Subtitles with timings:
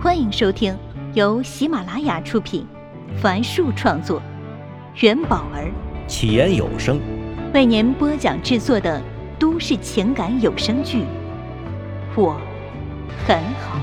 [0.00, 0.78] 欢迎收听
[1.12, 2.64] 由喜马拉雅出品，
[3.20, 4.22] 凡树创作，
[5.00, 5.72] 元宝儿。
[6.06, 7.00] 起言有声。
[7.52, 9.02] 为您播讲制作的
[9.40, 10.98] 都市情感有声剧
[12.14, 12.40] 《我
[13.26, 13.80] 很好》，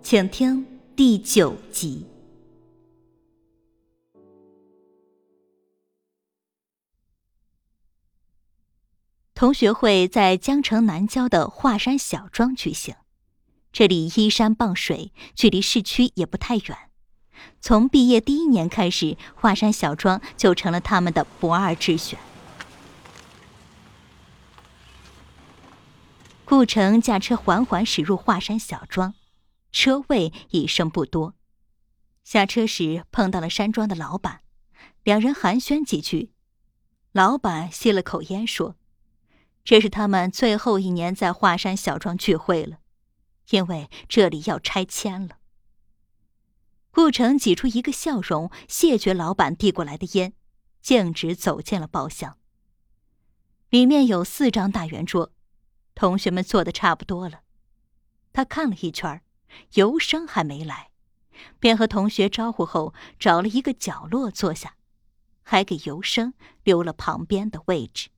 [0.00, 0.64] 请听
[0.94, 2.06] 第九集。
[9.42, 12.94] 同学会在江城南郊的华山小庄举行，
[13.72, 16.78] 这里依山傍水，距离市区也不太远。
[17.60, 22.20] 从毕业第一年开始，华山小庄就成了他们的不二之选。
[26.44, 29.12] 顾城驾车缓缓驶入华山小庄，
[29.72, 31.34] 车位已剩不多。
[32.22, 34.42] 下车时碰到了山庄的老板，
[35.02, 36.30] 两人寒暄几句。
[37.10, 38.76] 老板吸了口烟说。
[39.64, 42.78] 这是他们最后一年在华山小庄聚会了，
[43.50, 45.38] 因为这里要拆迁了。
[46.90, 50.34] 顾城挤出一个笑容，谢绝老板递过来的烟，
[50.80, 52.36] 径直走进了包厢。
[53.70, 55.32] 里面有四张大圆桌，
[55.94, 57.40] 同学们坐的差不多了。
[58.32, 59.22] 他看了一圈，
[59.74, 60.90] 尤生还没来，
[61.58, 64.76] 便和同学招呼后，找了一个角落坐下，
[65.42, 68.10] 还给尤生留了旁边的位置。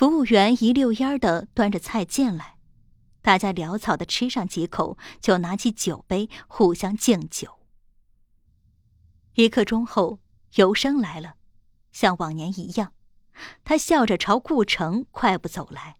[0.00, 2.56] 服务员一溜烟的端着菜进来，
[3.20, 7.58] 大家潦草的吃上几口，就拿起酒杯互相敬酒。
[9.34, 10.18] 一刻钟后，
[10.54, 11.34] 尤生来了，
[11.92, 12.94] 像往年一样，
[13.62, 15.96] 他笑着朝顾城快步走来。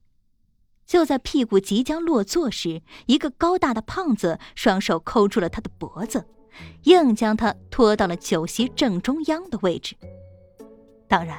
[0.86, 6.26] 就在屁股即将落座时，一个高大的胖子双手扣住了他的脖子，
[6.84, 9.94] 硬将他拖到了酒席正中央的位置。
[11.06, 11.38] 当然，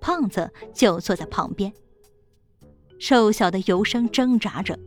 [0.00, 1.72] 胖子就坐在旁边。
[3.02, 4.78] 瘦小的尤生挣扎着，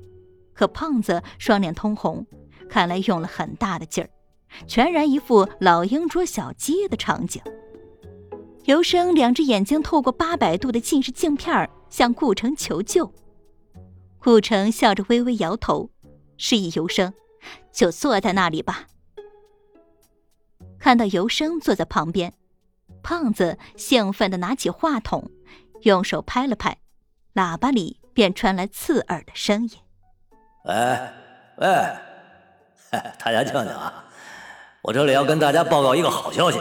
[0.53, 2.25] 可胖子双脸通红，
[2.69, 4.09] 看来用了很大的劲儿，
[4.65, 7.41] 全然一副老鹰捉小鸡的场景。
[8.63, 13.13] 尤生两只眼睛透过八百度的近视镜片向顾城求救，
[14.17, 15.89] 顾城笑着微微摇头，
[16.37, 17.13] 示意尤生
[17.73, 18.87] 就坐在那里吧。
[20.79, 22.33] 看到尤生坐在旁边，
[23.03, 25.29] 胖子兴奋地拿起话筒，
[25.81, 26.77] 用手拍了拍，
[27.33, 27.99] 喇叭里。
[28.15, 29.71] 便传来刺耳的声音
[30.63, 30.73] ：“喂，
[31.57, 31.67] 喂，
[33.19, 34.05] 大家听听啊，
[34.83, 36.57] 我这里要跟大家报告一个好消息。”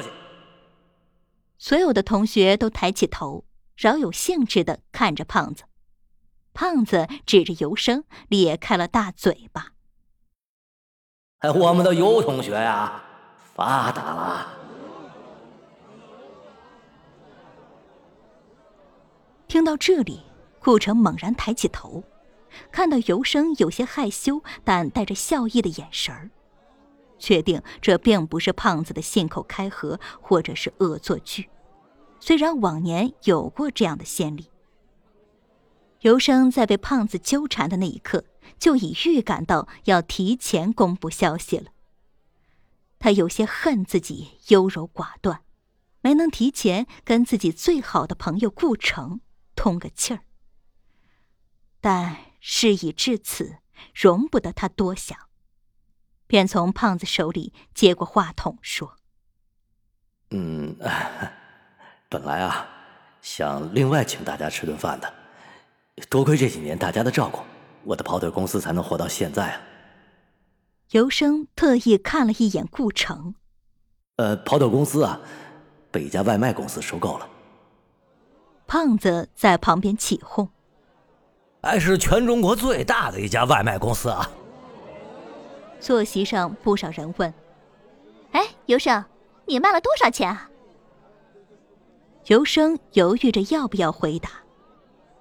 [1.56, 3.44] 所有的同学都抬起头，
[3.76, 5.62] 饶有兴致的看着胖子。
[6.52, 9.74] 胖子指着尤生，咧开了大嘴巴
[11.38, 13.00] ：“哎，我们的尤同学呀，
[13.54, 14.48] 发达了！”
[19.46, 20.24] 听到这里。
[20.64, 22.02] 顾城猛然抬起头，
[22.72, 26.30] 看到尤生有些害羞但带着笑意的眼神，
[27.18, 31.50] 确定这并不是胖子的信口开河或者是恶作剧。
[32.18, 34.48] 虽然往年有过这样的先例，
[36.00, 38.24] 尤生在被胖子纠缠的那一刻
[38.58, 41.66] 就已预感到要提前公布消息了。
[42.98, 45.42] 他有些恨自己优柔寡断，
[46.00, 49.20] 没能提前跟自己最好的朋友顾城
[49.54, 50.20] 通个气儿。
[51.84, 53.58] 但事已至此，
[53.94, 55.18] 容不得他多想，
[56.26, 58.96] 便从胖子手里接过话筒说
[60.32, 60.74] ：“嗯，
[62.08, 62.66] 本来啊，
[63.20, 65.12] 想另外请大家吃顿饭的，
[66.08, 67.40] 多亏这几年大家的照顾，
[67.82, 69.60] 我的跑腿公司才能活到现在啊。”
[70.92, 73.34] 尤生特意看了一眼顾城，
[74.16, 75.20] 呃，跑腿公司啊，
[75.90, 77.28] 被一家外卖公司收购了。
[78.66, 80.48] 胖子在旁边起哄。
[81.64, 84.30] 还是全中国最大的一家外卖公司啊！
[85.80, 87.32] 坐席上不少人问
[88.32, 89.02] ：“哎，尤生，
[89.46, 90.50] 你卖了多少钱啊？”
[92.26, 94.30] 尤生犹豫着要不要回答，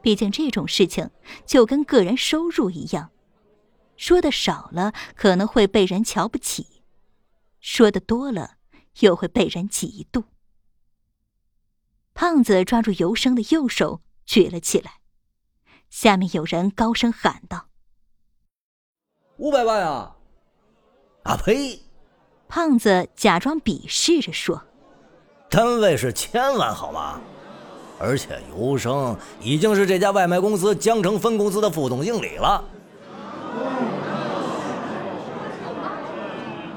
[0.02, 1.10] 毕竟这种事情
[1.46, 3.12] 就跟个人收入一样，
[3.96, 6.84] 说的少了可能会被人瞧不起，
[7.60, 8.56] 说的多了
[9.00, 10.24] 又会被人嫉妒。
[12.14, 15.03] 胖子抓住尤生的右手举了起来。
[15.94, 17.68] 下面有人高声喊道
[19.38, 20.16] ：“五百万啊！”
[21.22, 21.84] 啊呸！
[22.50, 24.64] 胖子假装鄙视着说
[25.52, 27.22] ：“单位是千万，好吗？
[28.00, 32.64] 而且尤生已经是这家外卖公司江城分公司的副总经理了。”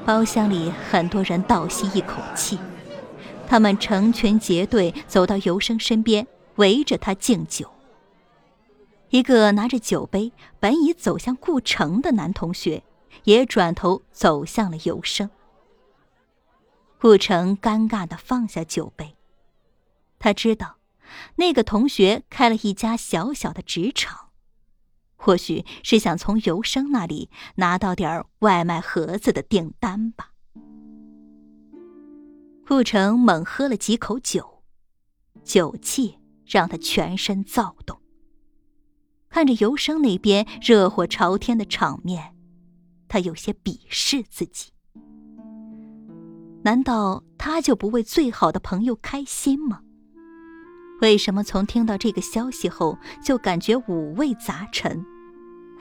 [0.05, 2.59] 包厢里很多人倒吸一口气，
[3.47, 6.27] 他们成群结队走到尤生身边，
[6.57, 7.67] 围着他敬酒。
[9.09, 12.83] 一个拿着酒杯本已走向顾城的男同学，
[13.23, 15.29] 也转头走向了尤生。
[16.99, 19.15] 顾城尴尬的放下酒杯，
[20.19, 20.77] 他知道，
[21.35, 24.29] 那个同学开了一家小小的职场，
[25.15, 30.31] 或许是想从尤生那里拿到点儿外卖盒子的订单吧。
[32.67, 34.63] 顾城猛喝了几口酒，
[35.43, 38.01] 酒气让他全身躁动。
[39.37, 42.33] 看着尤生那边热火朝天的场面，
[43.07, 44.71] 他有些鄙视自己。
[46.63, 49.81] 难道他就不为最好的朋友开心吗？
[51.01, 55.05] 为什么从听到这个消息后就感觉五味杂陈，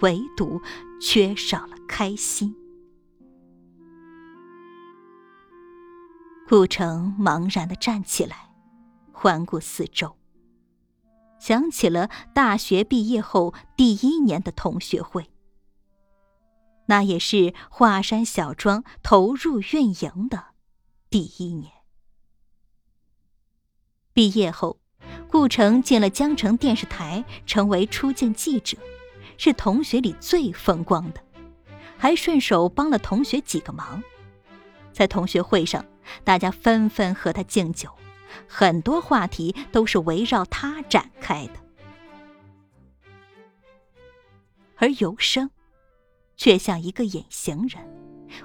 [0.03, 0.61] 唯独
[1.01, 2.55] 缺少了开心？
[6.47, 8.51] 顾城茫然的站起来，
[9.13, 10.16] 环顾四周。
[11.39, 15.31] 想起了大学毕业后第一年的同学会，
[16.87, 20.47] 那也是华山小庄投入运营的
[21.11, 21.73] 第一年。
[24.13, 24.79] 毕业后，
[25.31, 28.79] 顾城进了江城电视台，成为出镜记者，
[29.37, 31.21] 是同学里最风光的，
[31.99, 34.03] 还顺手帮了同学几个忙。
[34.93, 35.85] 在同学会上，
[36.25, 37.91] 大家纷纷和他敬酒。
[38.49, 41.53] 很多话题都是围绕他展开的，
[44.77, 45.51] 而尤生
[46.37, 47.83] 却像一个隐形人，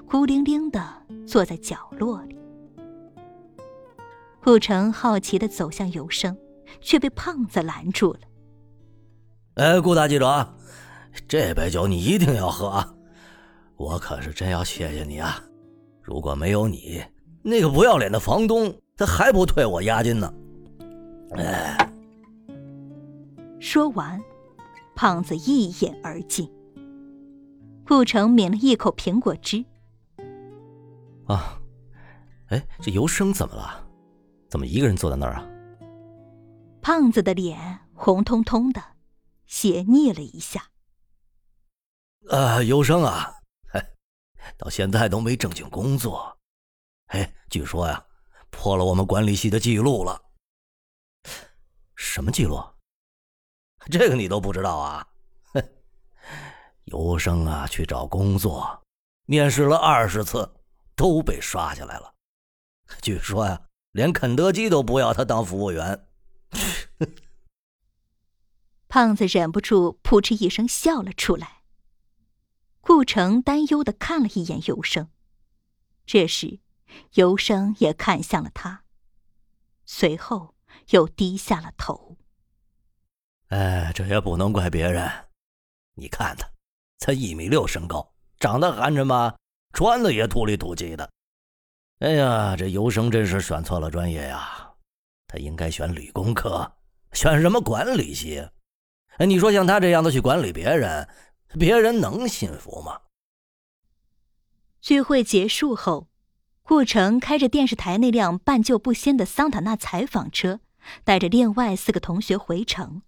[0.06, 2.38] 孤零零的坐在角落里。
[4.42, 6.36] 顾城好奇的走向尤生，
[6.80, 8.20] 却被胖子拦住了。
[9.54, 10.54] “哎，顾大记者，
[11.28, 12.94] 这杯酒你一定要喝啊！
[13.76, 15.40] 我可是真要谢谢你啊！
[16.00, 17.04] 如果没有你，
[17.42, 20.32] 那个不要脸的房东……”他还不退我押金呢！
[21.32, 21.92] 哎，
[23.58, 24.22] 说完，
[24.94, 26.48] 胖子一饮而尽。
[27.86, 29.64] 顾城抿了一口苹果汁。
[31.26, 31.58] 啊，
[32.48, 33.86] 哎，这尤生怎么了？
[34.48, 35.48] 怎么一个人坐在那儿啊？
[36.80, 38.82] 胖子的脸红彤彤的，
[39.46, 40.66] 斜睨了一下。
[42.28, 43.34] 啊，尤生啊，
[44.58, 46.38] 到现在都没正经工作。
[47.06, 48.04] 哎，据说呀。
[48.52, 50.22] 破了我们管理系的记录了。
[51.96, 52.62] 什么记录？
[53.90, 55.08] 这个你都不知道啊？
[55.54, 55.68] 哼，
[56.84, 58.80] 尤生啊，去找工作，
[59.26, 60.48] 面试了二十次，
[60.94, 62.14] 都被刷下来了。
[63.00, 63.60] 据说呀，
[63.92, 66.06] 连肯德基都不要他当服务员。
[68.86, 71.62] 胖子忍不住扑哧一声笑了出来。
[72.80, 75.08] 顾城担忧的看了一眼尤生，
[76.04, 76.60] 这时。
[77.14, 78.84] 尤生也看向了他，
[79.84, 80.54] 随后
[80.90, 82.16] 又低下了头。
[83.48, 85.10] 哎，这也不能怪别人，
[85.94, 86.48] 你看他，
[86.98, 89.36] 才一米六身高，长得寒碜吧？
[89.72, 91.10] 穿的也土里土气的。
[91.98, 94.72] 哎呀，这尤生真是选错了专业呀！
[95.26, 96.70] 他应该选理工科，
[97.12, 98.46] 选什么管理系？
[99.18, 101.08] 哎，你说像他这样的去管理别人，
[101.58, 103.00] 别人能信服吗？
[104.80, 106.11] 聚会结束后。
[106.64, 110.60] 顾城开着电视台那辆半旧不新的桑塔纳采访车，
[111.04, 113.02] 带着另外四个同学回城。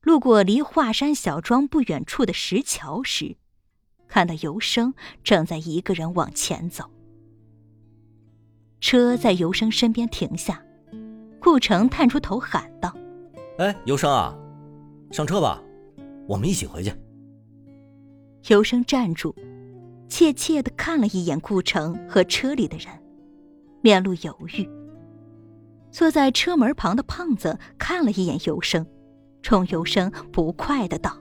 [0.00, 3.36] 路过离华山小庄不远处的石桥时，
[4.08, 6.90] 看到尤生正在一个人往前走。
[8.80, 10.62] 车在尤生身边停下，
[11.40, 12.96] 顾城探出头喊道
[13.58, 14.34] ：“哎，尤生啊，
[15.10, 15.62] 上车吧，
[16.26, 16.92] 我们一起回去。”
[18.48, 19.34] 尤生站住。
[20.08, 22.88] 怯怯的看了一眼顾城和车里的人，
[23.82, 24.68] 面露犹豫。
[25.90, 28.86] 坐在车门旁的胖子看了一眼尤生，
[29.42, 31.16] 冲尤生不快的道：“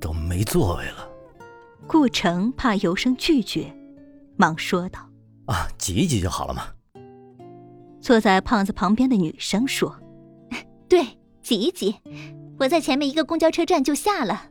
[0.00, 1.08] 都没座位了。”
[1.86, 3.74] 顾城怕尤生拒绝，
[4.36, 5.00] 忙说道
[5.46, 6.64] ：“啊，挤一挤就好了嘛。”
[8.00, 9.98] 坐在胖子旁边的女生说
[10.88, 11.04] ：“对，
[11.42, 11.96] 挤一挤，
[12.58, 14.50] 我在前面一个公交车站就下了。”